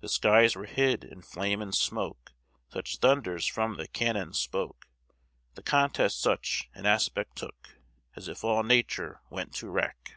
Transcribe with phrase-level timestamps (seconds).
[0.00, 2.32] The skies were hid in flame and smoke,
[2.68, 4.84] Such thunders from the cannon spoke,
[5.54, 7.80] The contest such an aspect took
[8.14, 10.16] As if all nature went to wreck!